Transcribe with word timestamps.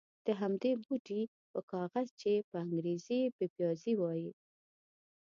د 0.25 0.27
همدې 0.41 0.71
بوټي 0.83 1.21
په 1.51 1.59
کاغذ 1.71 2.07
چې 2.21 2.31
په 2.49 2.55
انګرېزي 2.63 3.19
پپیازي 3.37 3.93
وایي. 3.97 4.31